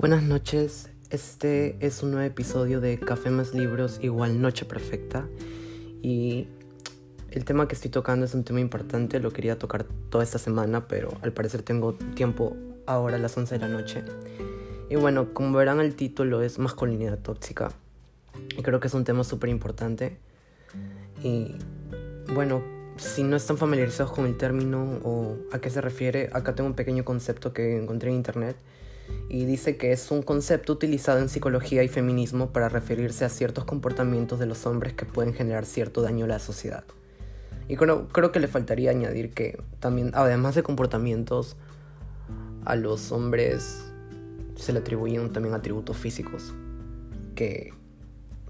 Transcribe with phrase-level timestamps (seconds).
[0.00, 5.28] Buenas noches, este es un nuevo episodio de Café más Libros, igual Noche Perfecta.
[6.00, 6.48] Y
[7.30, 10.88] el tema que estoy tocando es un tema importante, lo quería tocar toda esta semana,
[10.88, 14.02] pero al parecer tengo tiempo ahora a las 11 de la noche.
[14.88, 17.70] Y bueno, como verán el título es masculinidad tóxica.
[18.56, 20.16] Y creo que es un tema súper importante.
[21.22, 21.56] Y
[22.32, 22.62] bueno,
[22.96, 26.74] si no están familiarizados con el término o a qué se refiere, acá tengo un
[26.74, 28.56] pequeño concepto que encontré en internet
[29.28, 33.64] y dice que es un concepto utilizado en psicología y feminismo para referirse a ciertos
[33.64, 36.84] comportamientos de los hombres que pueden generar cierto daño a la sociedad.
[37.68, 41.56] Y creo, creo que le faltaría añadir que también, además de comportamientos,
[42.64, 43.84] a los hombres
[44.56, 46.52] se le atribuyen también atributos físicos
[47.34, 47.72] que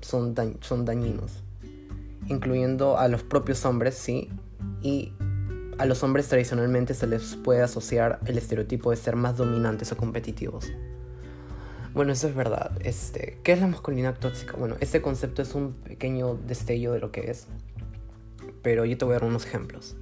[0.00, 1.44] son, son dañinos,
[2.26, 4.30] incluyendo a los propios hombres, sí,
[4.82, 5.12] y
[5.80, 9.96] a los hombres tradicionalmente se les puede asociar el estereotipo de ser más dominantes o
[9.96, 10.70] competitivos.
[11.94, 12.72] Bueno, eso es verdad.
[12.84, 14.58] Este, ¿Qué es la masculinidad tóxica?
[14.58, 17.46] Bueno, este concepto es un pequeño destello de lo que es.
[18.60, 19.96] Pero yo te voy a dar unos ejemplos.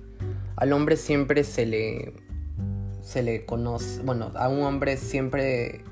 [0.56, 2.12] Al hombre siempre se le,
[3.00, 5.84] se le conoce, bueno, a un hombre siempre,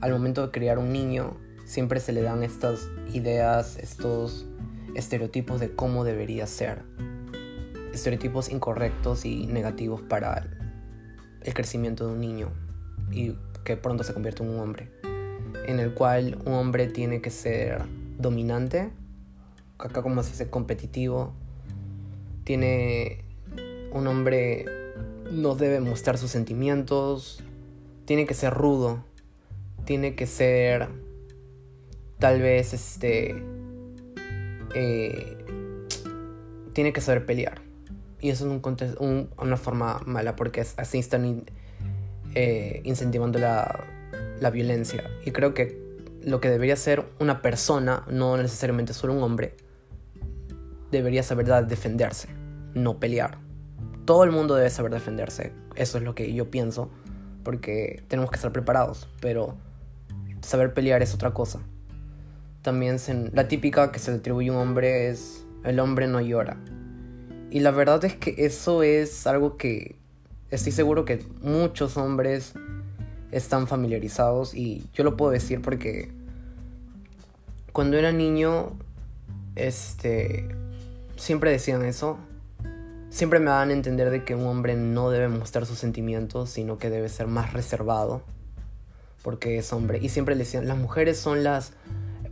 [0.00, 4.46] al momento de criar un niño, siempre se le dan estas ideas, estos
[4.96, 6.82] estereotipos de cómo debería ser
[7.92, 10.46] estereotipos incorrectos y negativos para
[11.42, 12.50] el crecimiento de un niño
[13.10, 14.90] y que pronto se convierte en un hombre,
[15.66, 17.82] en el cual un hombre tiene que ser
[18.18, 18.90] dominante,
[19.78, 21.32] acá como se dice competitivo,
[22.44, 23.24] tiene
[23.92, 24.64] un hombre
[25.30, 27.42] no debe mostrar sus sentimientos,
[28.04, 29.04] tiene que ser rudo,
[29.84, 30.88] tiene que ser
[32.18, 33.42] tal vez este
[34.74, 35.36] eh,
[36.72, 37.67] tiene que saber pelear
[38.20, 41.44] y eso es un, una forma mala porque así están
[42.34, 43.84] eh, incentivando la,
[44.40, 45.04] la violencia.
[45.24, 45.88] Y creo que
[46.22, 49.54] lo que debería ser una persona, no necesariamente solo un hombre,
[50.90, 52.28] debería saber defenderse,
[52.74, 53.38] no pelear.
[54.04, 55.52] Todo el mundo debe saber defenderse.
[55.76, 56.90] Eso es lo que yo pienso,
[57.44, 59.56] porque tenemos que estar preparados, pero
[60.40, 61.60] saber pelear es otra cosa.
[62.62, 62.98] También
[63.32, 66.56] la típica que se le atribuye a un hombre es el hombre no llora.
[67.50, 69.96] Y la verdad es que eso es algo que
[70.50, 72.52] estoy seguro que muchos hombres
[73.30, 76.10] están familiarizados y yo lo puedo decir porque
[77.72, 78.72] cuando era niño
[79.56, 80.48] este
[81.16, 82.18] siempre decían eso.
[83.10, 86.76] Siempre me daban a entender de que un hombre no debe mostrar sus sentimientos sino
[86.76, 88.22] que debe ser más reservado
[89.22, 89.98] porque es hombre.
[90.02, 91.72] Y siempre decían las mujeres son las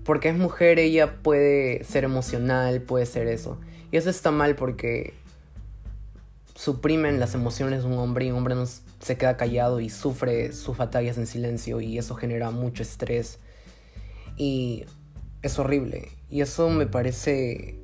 [0.04, 3.58] porque es mujer ella puede ser emocional puede ser eso
[3.90, 5.14] y eso está mal porque
[6.54, 8.56] suprimen las emociones de un hombre y un hombre
[9.00, 13.38] se queda callado y sufre sus batallas en silencio y eso genera mucho estrés.
[14.36, 14.84] Y
[15.42, 16.08] es horrible.
[16.30, 17.78] Y eso me parece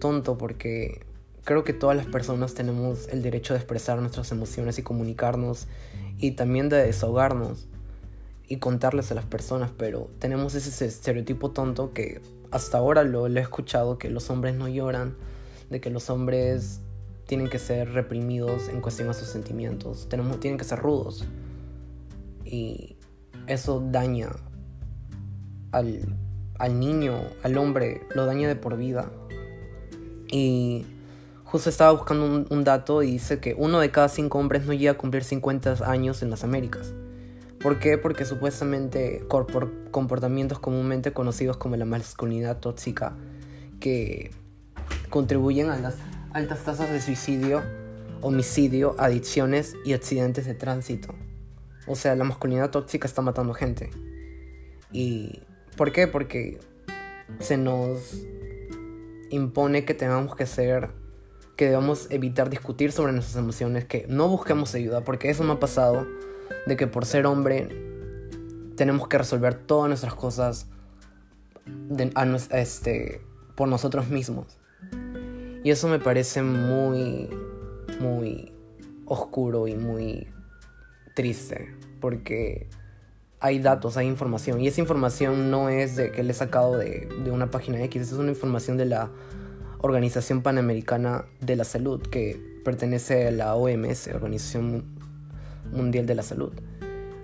[0.00, 1.04] tonto porque
[1.44, 5.68] creo que todas las personas tenemos el derecho de expresar nuestras emociones y comunicarnos
[6.18, 7.68] y también de desahogarnos
[8.48, 12.20] y contarles a las personas, pero tenemos ese estereotipo tonto que
[12.52, 15.16] hasta ahora lo, he escuchado, que los hombres no lloran,
[15.70, 16.80] de que los hombres
[17.26, 21.24] tienen que ser reprimidos en cuestión a sus sentimientos, tienen que ser rudos.
[22.44, 22.96] Y
[23.46, 24.28] eso daña
[25.72, 26.14] al,
[26.58, 29.10] al niño, al hombre, lo daña de por vida.
[30.30, 30.84] Y
[31.44, 34.74] justo estaba buscando un, un, dato y dice que uno de cada cinco hombres no
[34.74, 36.92] llega a cumplir 50 años en las Américas.
[37.62, 37.96] ¿Por qué?
[37.96, 43.16] Porque supuestamente por comportamientos comúnmente conocidos como la masculinidad tóxica
[43.78, 44.32] que
[45.10, 45.94] contribuyen a las
[46.32, 47.62] altas tasas de suicidio,
[48.20, 51.14] homicidio, adicciones y accidentes de tránsito.
[51.86, 53.90] O sea, la masculinidad tóxica está matando gente.
[54.90, 55.42] ¿Y
[55.76, 56.08] por qué?
[56.08, 56.58] Porque
[57.38, 58.24] se nos
[59.30, 60.90] impone que tengamos que ser,
[61.56, 65.60] que debamos evitar discutir sobre nuestras emociones, que no busquemos ayuda, porque eso me ha
[65.60, 66.06] pasado
[66.66, 67.68] de que por ser hombre
[68.76, 70.66] tenemos que resolver todas nuestras cosas
[72.50, 73.20] este,
[73.54, 74.58] por nosotros mismos.
[75.64, 77.28] Y eso me parece muy,
[78.00, 78.52] muy
[79.06, 80.28] oscuro y muy
[81.14, 82.68] triste, porque
[83.38, 87.08] hay datos, hay información, y esa información no es de que le he sacado de,
[87.24, 89.10] de una página X, es una información de la
[89.78, 95.01] Organización Panamericana de la Salud, que pertenece a la OMS, Organización
[95.72, 96.52] Mundial de la Salud.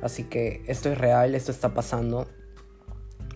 [0.03, 2.27] Así que esto es real, esto está pasando.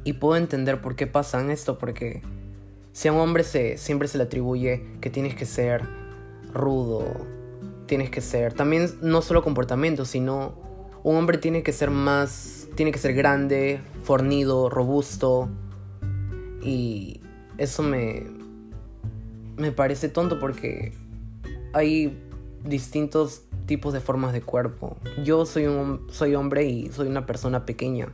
[0.05, 2.23] Y puedo entender por qué pasan esto, porque
[2.93, 5.82] si a un hombre se, siempre se le atribuye que tienes que ser
[6.53, 7.05] rudo,
[7.87, 10.55] tienes que ser, también no solo comportamiento, sino
[11.05, 15.49] un hombre tiene que ser más tiene que ser grande, fornido, robusto.
[16.62, 17.20] Y
[17.59, 18.25] eso me,
[19.56, 20.93] me parece tonto porque
[21.73, 22.19] hay
[22.64, 24.97] distintos tipos de formas de cuerpo.
[25.25, 28.09] Yo soy un soy hombre y soy una persona pequeña.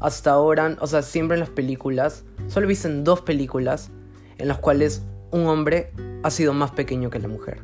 [0.00, 3.90] Hasta ahora, o sea, siempre en las películas, solo he visto en dos películas
[4.38, 7.62] en las cuales un hombre ha sido más pequeño que la mujer.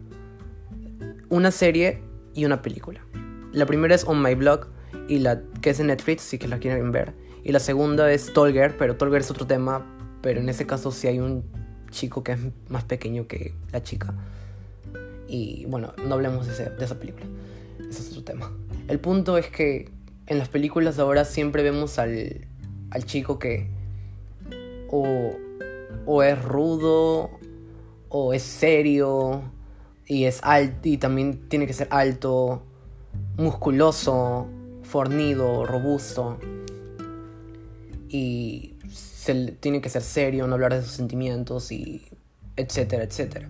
[1.29, 2.02] Una serie
[2.34, 3.00] y una película.
[3.52, 4.69] La primera es On My Blog
[5.08, 7.14] y la que es en Netflix, si que la quieren ver.
[7.44, 9.84] Y la segunda es Tolger, pero Tolger es otro tema,
[10.23, 11.44] pero en ese caso sí hay un
[11.90, 12.38] chico que es
[12.69, 14.14] más pequeño que la chica.
[15.32, 17.25] Y bueno, no hablemos de, esa película.
[17.88, 18.52] Ese es otro tema.
[18.87, 19.90] El punto es que
[20.26, 22.46] en las películas ahora siempre vemos al,
[22.90, 23.70] al chico que
[24.90, 25.31] o,
[26.05, 27.31] o es rudo
[28.11, 29.40] o es serio
[30.06, 32.62] y es alto y también tiene que ser alto,
[33.38, 34.46] musculoso,
[34.82, 36.38] fornido, robusto
[38.11, 42.02] y se, tiene que ser serio, no hablar de sus sentimientos y
[42.55, 43.49] etcétera, etcétera.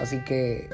[0.00, 0.70] Así que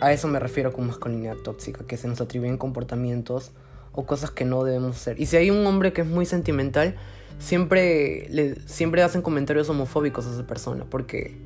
[0.00, 3.52] a eso me refiero con masculinidad tóxica, que se nos atribuyen comportamientos
[3.92, 5.20] o cosas que no debemos ser.
[5.20, 6.96] Y si hay un hombre que es muy sentimental,
[7.38, 11.36] siempre, le, siempre hacen comentarios homofóbicos a esa persona, porque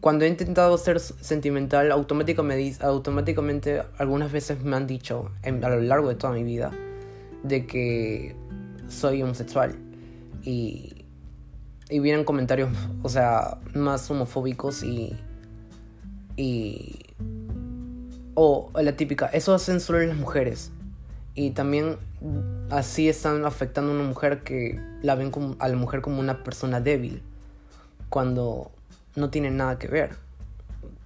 [0.00, 6.14] cuando he intentado ser sentimental, automáticamente, algunas veces me han dicho, a lo largo de
[6.14, 6.70] toda mi vida,
[7.42, 8.34] de que
[8.88, 9.76] soy homosexual.
[10.42, 11.04] Y,
[11.90, 12.70] y vienen comentarios,
[13.02, 15.18] o sea, más homofóbicos y
[16.40, 17.14] y.
[18.34, 20.70] O la típica, eso hacen solo las mujeres.
[21.34, 21.96] Y también
[22.70, 26.42] así están afectando a una mujer que la ven como, a la mujer como una
[26.42, 27.22] persona débil.
[28.08, 28.70] Cuando
[29.16, 30.16] no tiene nada que ver.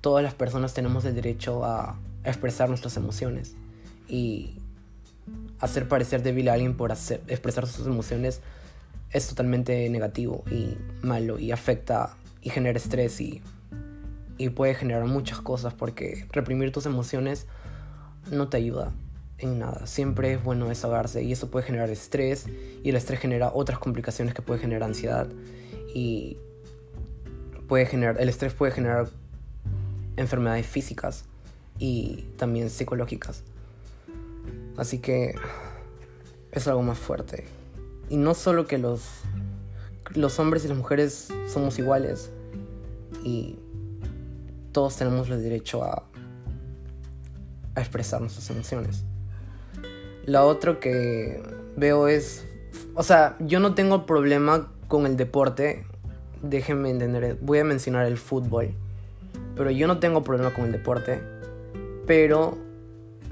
[0.01, 3.57] Todas las personas tenemos el derecho a expresar nuestras emociones.
[4.07, 4.59] Y
[5.61, 8.41] hacer parecer débil a alguien por hacer, expresar sus emociones
[9.11, 13.43] es totalmente negativo y malo y afecta y genera estrés y
[14.39, 17.47] y puede generar muchas cosas porque reprimir tus emociones
[18.31, 18.93] no te ayuda
[19.39, 19.87] en nada.
[19.87, 22.47] Siempre es bueno desahogarse y eso puede generar estrés
[22.83, 25.29] y el estrés genera otras complicaciones que puede generar ansiedad
[25.95, 26.39] y
[27.69, 29.09] puede generar el estrés puede generar
[30.17, 31.25] enfermedades físicas
[31.79, 33.43] y también psicológicas.
[34.77, 35.35] Así que
[36.53, 37.45] es algo más fuerte.
[38.09, 39.03] Y no solo que los
[40.13, 42.31] los hombres y las mujeres somos iguales
[43.25, 43.57] y
[44.75, 46.03] todos tenemos el derecho a,
[47.77, 49.05] expresar nuestras emociones.
[50.27, 51.43] La otra que
[51.77, 52.47] veo es,
[52.95, 55.85] o sea, yo no tengo problema con el deporte,
[56.43, 58.75] déjenme entender, voy a mencionar el fútbol,
[59.57, 61.21] pero yo no tengo problema con el deporte,
[62.07, 62.59] pero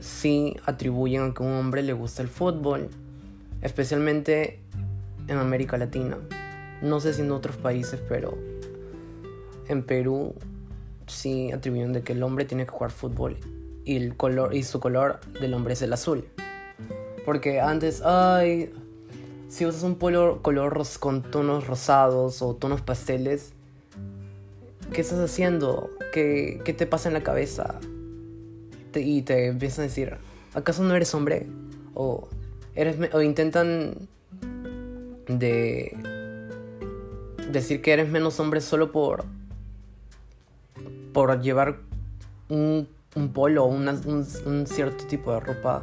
[0.00, 2.88] sí atribuyen a que un hombre le gusta el fútbol,
[3.62, 4.60] especialmente
[5.28, 6.18] en América Latina.
[6.82, 8.36] No sé si en otros países, pero
[9.68, 10.34] en Perú
[11.06, 13.36] sí atribuyen de que el hombre tiene que jugar fútbol
[13.84, 16.24] y el color y su color del hombre es el azul.
[17.24, 18.70] Porque antes, ay,
[19.48, 23.52] si usas un polo color con tonos rosados o tonos pasteles,
[24.92, 25.90] ¿qué estás haciendo?
[26.12, 27.78] ¿Qué, qué te pasa en la cabeza?
[28.94, 30.16] y te empiezan a decir,
[30.54, 31.46] ¿acaso no eres hombre?
[31.94, 32.28] O,
[32.74, 33.94] eres, o intentan
[35.26, 35.96] de
[37.50, 39.24] decir que eres menos hombre solo por
[41.12, 41.80] por llevar
[42.48, 42.88] un,
[43.32, 45.82] polo o un, cierto tipo de ropa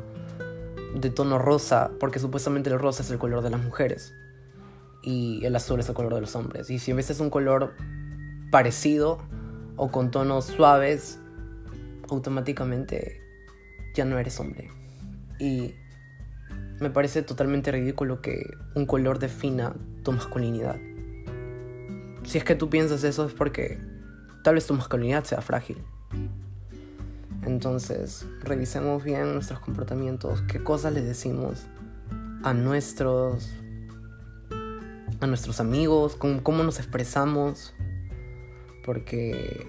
[0.96, 4.14] de tono rosa, porque supuestamente el rosa es el color de las mujeres
[5.04, 6.70] y el azul es el color de los hombres.
[6.70, 7.74] Y si ves es un color
[8.52, 9.20] parecido
[9.76, 11.20] o con tonos suaves,
[12.10, 13.22] automáticamente
[13.94, 14.70] ya no eres hombre.
[15.40, 15.76] Y
[16.80, 18.44] me parece totalmente ridículo que
[18.76, 20.78] un color defina tu masculinidad.
[22.24, 23.80] Si es que tú piensas eso es porque
[24.44, 25.78] tal vez tu masculinidad sea frágil.
[27.44, 31.66] Entonces, revisemos bien nuestros comportamientos, qué cosas le decimos
[32.44, 33.50] a nuestros
[35.22, 37.74] a nuestros amigos, cómo, nos expresamos,
[38.86, 39.68] porque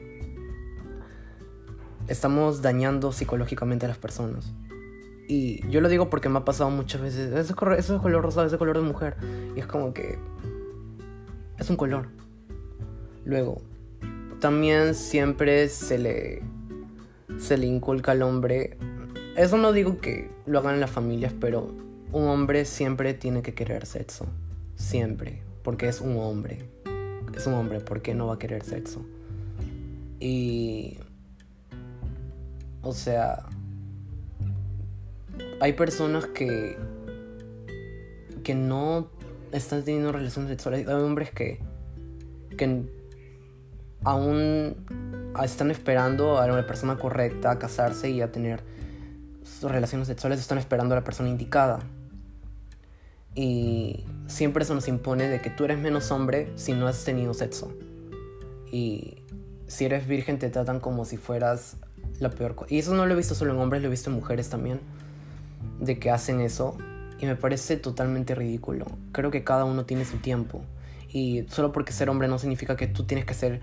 [2.06, 4.52] estamos dañando psicológicamente a las personas.
[5.26, 8.58] Y yo lo digo porque me ha pasado muchas veces, ese, ese color rosado, ese
[8.58, 9.16] color de mujer,
[9.56, 10.18] y es como que
[11.58, 12.08] es un color.
[13.24, 13.60] Luego,
[14.40, 16.42] también siempre se le,
[17.38, 18.76] se le inculca al hombre.
[19.36, 21.74] Eso no digo que lo hagan las familias, pero
[22.12, 24.26] un hombre siempre tiene que querer sexo.
[24.74, 25.42] Siempre.
[25.62, 26.58] Porque es un hombre.
[27.36, 29.04] Es un hombre, ¿por qué no va a querer sexo?
[30.18, 30.98] Y...
[32.82, 33.46] O sea...
[35.60, 36.76] Hay personas que
[38.42, 39.08] que no
[39.52, 40.86] están teniendo relaciones sexuales.
[40.88, 41.60] Hay hombres que,
[42.56, 42.84] que
[44.04, 44.76] aún
[45.42, 48.62] están esperando a la persona correcta a casarse y a tener
[49.42, 51.80] sus relaciones sexuales, están esperando a la persona indicada.
[53.34, 57.34] Y siempre se nos impone de que tú eres menos hombre si no has tenido
[57.34, 57.72] sexo.
[58.72, 59.18] Y
[59.66, 61.76] si eres virgen te tratan como si fueras
[62.18, 62.74] la peor cosa.
[62.74, 64.80] Y eso no lo he visto solo en hombres, lo he visto en mujeres también.
[65.78, 66.76] De que hacen eso.
[67.18, 68.86] Y me parece totalmente ridículo.
[69.12, 70.62] Creo que cada uno tiene su tiempo.
[71.08, 73.60] Y solo porque ser hombre no significa que tú tienes que ser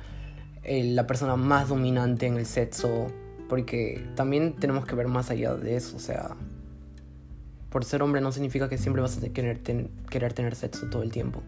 [0.67, 3.07] eh, la persona más dominante en el sexo.
[3.49, 5.95] Porque también tenemos que ver más allá de eso.
[5.95, 6.35] O sea,
[7.69, 9.61] por ser hombre no significa que siempre vas a querer,
[10.09, 11.41] querer tener sexo todo el tiempo.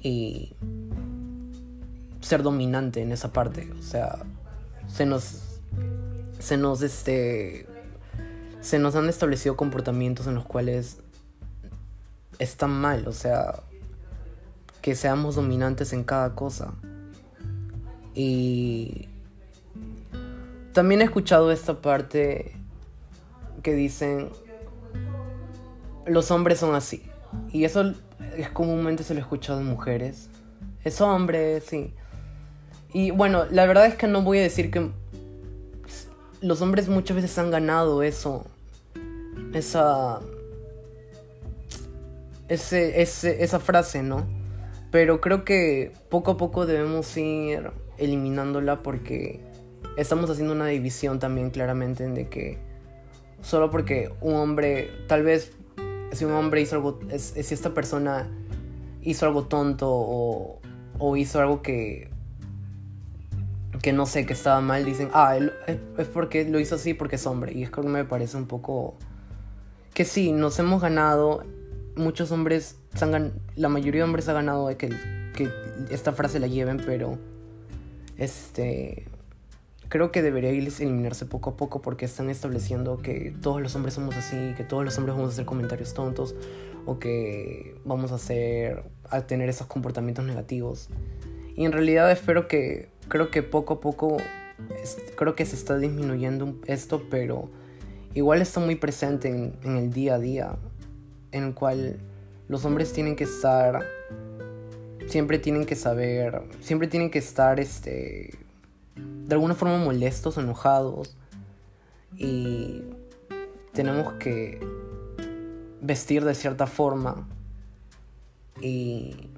[0.00, 0.56] Y
[2.20, 3.70] ser dominante en esa parte.
[3.78, 4.18] O sea,
[4.88, 5.60] se nos.
[6.40, 7.66] Se nos este.
[8.60, 10.98] Se nos han establecido comportamientos en los cuales
[12.40, 13.06] están mal.
[13.06, 13.60] O sea.
[14.80, 16.74] Que seamos dominantes en cada cosa.
[18.14, 19.08] Y.
[20.72, 22.56] También he escuchado esta parte
[23.62, 24.30] que dicen
[26.06, 27.02] los hombres son así.
[27.50, 27.94] Y eso
[28.36, 30.28] es comúnmente se lo he escuchado en mujeres.
[30.84, 31.94] Es hombre, sí.
[32.92, 34.90] Y bueno, la verdad es que no voy a decir que
[36.40, 38.46] los hombres muchas veces han ganado eso.
[39.52, 40.20] Esa.
[42.48, 44.26] Ese, ese, esa frase, ¿no?
[44.90, 49.40] Pero creo que poco a poco debemos ir eliminándola porque
[49.96, 52.58] estamos haciendo una división también claramente en de que
[53.42, 55.52] solo porque un hombre tal vez
[56.12, 58.28] si un hombre hizo algo, si esta persona
[59.02, 60.60] hizo algo tonto o,
[60.98, 62.10] o hizo algo que,
[63.80, 67.26] que no sé, que estaba mal, dicen, ah, es porque lo hizo así porque es
[67.26, 67.52] hombre.
[67.52, 68.94] Y es que me parece un poco
[69.94, 71.44] que sí, nos hemos ganado,
[71.96, 72.78] muchos hombres,
[73.56, 74.88] la mayoría de hombres ha ganado de que,
[75.34, 75.50] que
[75.90, 77.18] esta frase la lleven, pero
[78.22, 79.06] este
[79.88, 84.16] creo que debería eliminarse poco a poco porque están estableciendo que todos los hombres somos
[84.16, 86.34] así, que todos los hombres vamos a hacer comentarios tontos
[86.86, 90.88] o que vamos a hacer a tener esos comportamientos negativos.
[91.56, 94.16] Y en realidad espero que creo que poco a poco
[95.14, 97.50] creo que se está disminuyendo esto, pero
[98.14, 100.56] igual está muy presente en, en el día a día
[101.32, 101.98] en el cual
[102.48, 103.84] los hombres tienen que estar
[105.12, 108.30] siempre tienen que saber, siempre tienen que estar este
[108.96, 111.14] de alguna forma molestos, enojados.
[112.16, 112.82] Y
[113.74, 114.58] tenemos que
[115.82, 117.28] vestir de cierta forma.
[118.62, 119.28] Y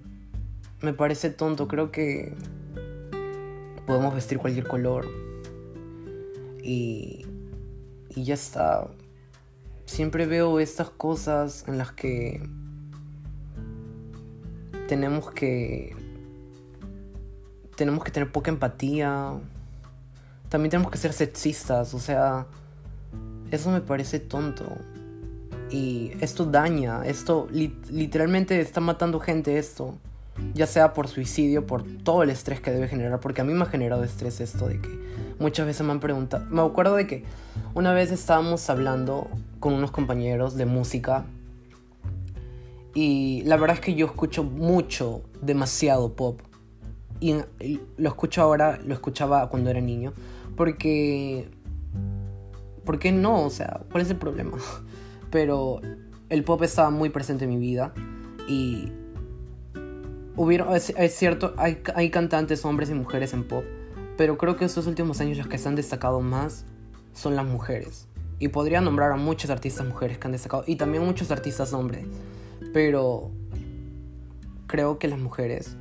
[0.81, 2.35] me parece tonto, creo que
[3.85, 5.09] podemos vestir cualquier color.
[6.63, 7.27] Y,
[8.11, 8.87] y ya está.
[9.87, 12.49] Siempre veo estas cosas en las que
[14.89, 15.97] tenemos que
[17.77, 19.33] tenemos que tener poca empatía,
[20.49, 22.47] también tenemos que ser sexistas, o sea,
[23.51, 24.65] eso me parece tonto.
[25.71, 29.95] Y esto daña, esto literalmente está matando gente esto.
[30.53, 33.63] Ya sea por suicidio, por todo el estrés que debe generar, porque a mí me
[33.63, 34.89] ha generado estrés esto de que
[35.39, 37.25] muchas veces me han preguntado, me acuerdo de que
[37.75, 39.29] una vez estábamos hablando
[39.61, 41.25] con unos compañeros de música
[42.95, 46.41] y la verdad es que yo escucho mucho, demasiado pop.
[47.21, 47.35] Y
[47.97, 50.13] lo escucho ahora, lo escuchaba cuando era niño.
[50.57, 51.51] Porque...
[52.85, 53.45] ¿Por qué no?
[53.45, 54.59] O sea, ¿cuál es el problema?
[55.31, 55.81] Pero
[56.29, 57.93] el pop estaba muy presente en mi vida
[58.49, 58.93] y
[60.37, 63.65] hubieron, es, cierto, hay, hay, cantantes hombres y mujeres en pop,
[64.17, 66.65] pero creo que estos últimos años los que se han destacado más
[67.13, 68.09] son las mujeres.
[68.39, 72.05] Y podría nombrar a muchos artistas mujeres que han destacado y también muchos artistas hombres,
[72.75, 73.31] pero
[74.67, 75.77] creo que las mujeres,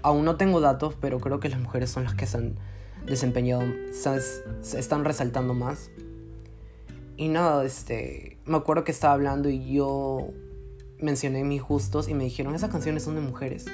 [0.00, 2.56] aún no tengo datos, pero creo que las mujeres son las que se han
[3.04, 5.90] desempeñado, se están resaltando más.
[7.18, 10.30] Y nada, este, me acuerdo que estaba hablando y yo
[10.98, 13.66] mencioné mis gustos y me dijeron, esas canciones son de mujeres.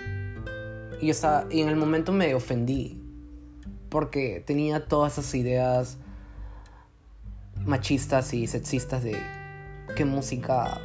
[1.01, 3.01] Y, esa, y en el momento me ofendí,
[3.89, 5.97] porque tenía todas esas ideas
[7.65, 9.17] machistas y sexistas de
[9.95, 10.81] qué música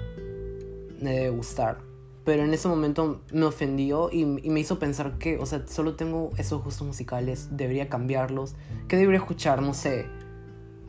[1.01, 1.79] me debe gustar.
[2.25, 6.29] Pero en ese momento me ofendió y, me hizo pensar que, o sea, solo tengo
[6.37, 8.55] esos gustos musicales, debería cambiarlos.
[8.87, 9.61] ¿Qué debería escuchar?
[9.61, 10.05] No sé,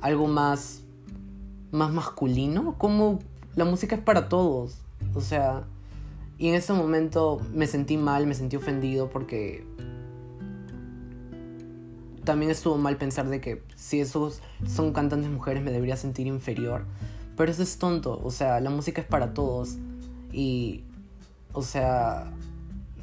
[0.01, 0.83] algo más,
[1.71, 2.77] más masculino.
[2.77, 3.21] Como
[3.55, 4.83] la música es para todos.
[5.15, 5.65] O sea,
[6.37, 9.65] y en ese momento me sentí mal, me sentí ofendido porque
[12.25, 16.85] también estuvo mal pensar de que si esos son cantantes mujeres me debería sentir inferior.
[17.37, 19.79] Pero eso es tonto, o sea, la música es para todos.
[20.33, 20.85] Y
[21.53, 22.31] o sea,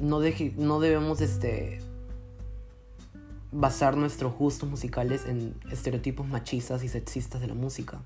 [0.00, 0.20] no,
[0.56, 1.80] no debemos este,
[3.52, 8.00] basar nuestros gustos musicales en estereotipos machistas y sexistas de la música.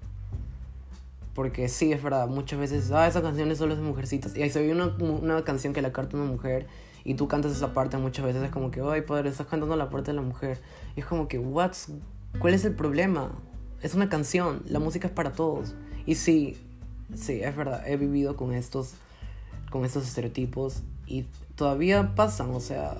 [1.34, 4.36] Porque sí, es verdad, muchas veces, ah, esa canción es solo de mujercitas.
[4.36, 6.66] Y ahí se ve una, una canción que la canta una mujer
[7.04, 9.88] y tú cantas esa parte, muchas veces es como que, ay, padre, estás cantando la
[9.88, 10.60] parte de la mujer.
[10.94, 11.88] Y es como que, what's,
[12.38, 13.32] ¿cuál es el problema?
[13.80, 15.74] Es una canción, la música es para todos.
[16.04, 16.58] Y sí,
[17.14, 18.94] sí, es verdad, he vivido con estos,
[19.72, 21.24] con estos estereotipos y
[21.56, 22.98] todavía pasan, o sea,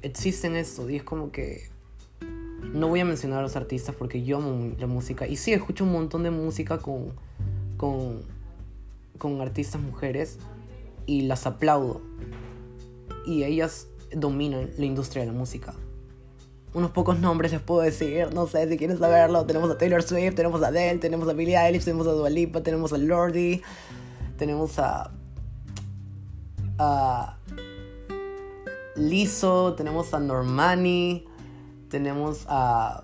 [0.00, 1.68] existen estos y es como que
[2.72, 5.84] no voy a mencionar a los artistas porque yo amo la música y sí escucho
[5.84, 7.12] un montón de música con
[7.76, 8.22] con
[9.18, 10.38] con artistas mujeres
[11.06, 12.00] y las aplaudo
[13.26, 15.74] y ellas dominan la industria de la música
[16.74, 19.46] unos pocos nombres les puedo decir, no sé si quieren saberlo.
[19.46, 22.28] Tenemos a Taylor Swift, tenemos a Adele, tenemos a Billie Eilish, tenemos a Dua
[22.62, 23.62] tenemos a Lordi,
[24.36, 25.10] tenemos a
[26.78, 27.36] a
[28.96, 31.24] Lizzo, tenemos a Normani,
[31.88, 33.02] tenemos a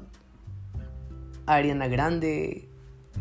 [1.46, 2.68] Ariana Grande.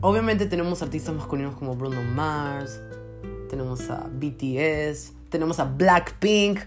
[0.02, 2.82] Obviamente tenemos artistas masculinos como Bruno Mars,
[3.50, 6.60] tenemos a BTS, tenemos a Blackpink.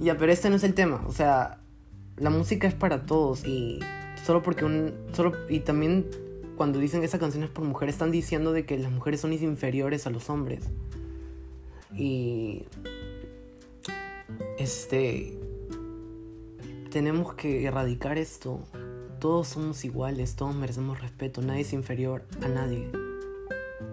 [0.00, 1.04] Ya, pero este no es el tema.
[1.06, 1.58] O sea,
[2.16, 3.80] la música es para todos y
[4.24, 6.06] solo porque un solo y también
[6.56, 9.32] cuando dicen que esa canción es por mujeres están diciendo de que las mujeres son
[9.32, 10.70] inferiores a los hombres.
[11.94, 12.64] Y
[14.62, 15.36] este,
[16.90, 18.60] tenemos que erradicar esto.
[19.18, 22.90] Todos somos iguales, todos merecemos respeto, nadie es inferior a nadie.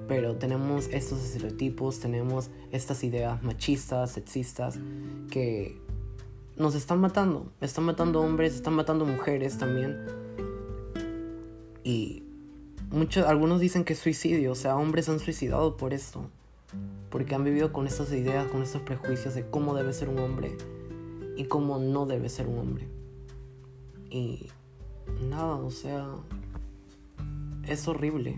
[0.07, 4.79] Pero tenemos estos estereotipos, tenemos estas ideas machistas, sexistas,
[5.29, 5.77] que
[6.55, 7.51] nos están matando.
[7.61, 9.97] Están matando hombres, están matando mujeres también.
[11.83, 12.23] Y
[12.91, 16.29] muchos, algunos dicen que es suicidio, o sea, hombres han suicidado por esto
[17.09, 20.55] porque han vivido con estas ideas, con estos prejuicios de cómo debe ser un hombre
[21.35, 22.87] y cómo no debe ser un hombre.
[24.09, 24.47] Y
[25.29, 26.07] nada, o sea,
[27.67, 28.37] es horrible.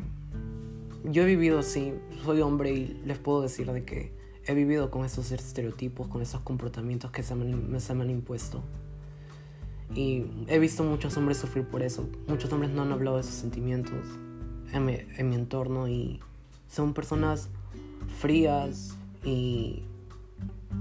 [1.03, 4.13] Yo he vivido así, soy hombre y les puedo decir de que
[4.45, 8.63] he vivido con esos estereotipos, con esos comportamientos que se me, se me han impuesto.
[9.93, 12.07] Y he visto muchos hombres sufrir por eso.
[12.27, 13.99] Muchos hombres no han hablado de sus sentimientos
[14.71, 16.21] en mi, en mi entorno y
[16.69, 17.49] son personas
[18.07, 19.83] frías y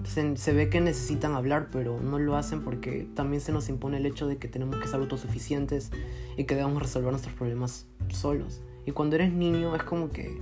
[0.05, 4.07] se, ve que necesitan hablar, pero no lo hacen porque también se nos impone el
[4.07, 5.91] hecho de que tenemos que ser autosuficientes
[6.37, 8.61] y que debemos resolver nuestros problemas solos.
[8.87, 10.41] Y cuando eres niño es como que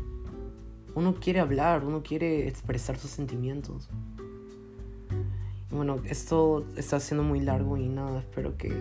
[0.95, 3.89] uno quiere hablar, uno quiere expresar sus sentimientos.
[5.71, 8.73] Bueno, esto está siendo muy largo y nada, espero que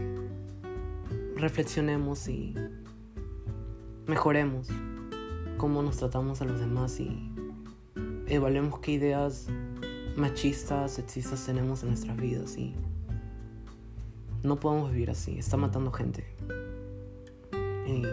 [1.35, 2.55] reflexionemos y
[4.07, 4.69] mejoremos
[5.57, 7.26] cómo nos tratamos a los demás y
[8.27, 9.47] evaluemos qué ideas
[10.15, 12.73] machistas, sexistas tenemos en nuestras vidas y
[14.43, 16.25] no podemos vivir así, está matando gente.
[17.85, 18.03] Y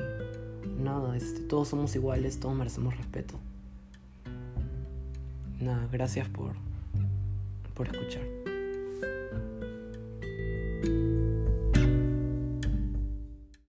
[0.83, 3.35] nada, este, todos somos iguales, todos merecemos respeto.
[5.61, 6.53] Nada, gracias por,
[7.75, 8.34] por escuchar.